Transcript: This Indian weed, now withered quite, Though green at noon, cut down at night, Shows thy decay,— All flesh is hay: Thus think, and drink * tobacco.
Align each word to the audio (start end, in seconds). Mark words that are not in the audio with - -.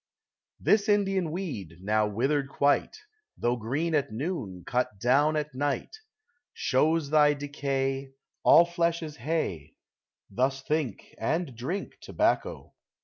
This 0.59 0.89
Indian 0.89 1.29
weed, 1.29 1.77
now 1.79 2.07
withered 2.07 2.49
quite, 2.49 2.97
Though 3.37 3.55
green 3.55 3.93
at 3.93 4.11
noon, 4.11 4.63
cut 4.65 4.97
down 4.99 5.35
at 5.35 5.53
night, 5.53 5.95
Shows 6.55 7.11
thy 7.11 7.35
decay,— 7.35 8.13
All 8.43 8.65
flesh 8.65 9.03
is 9.03 9.17
hay: 9.17 9.75
Thus 10.27 10.63
think, 10.63 11.13
and 11.19 11.55
drink 11.55 11.99
* 11.99 12.01
tobacco. 12.01 12.73